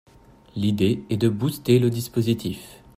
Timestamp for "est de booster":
1.11-1.77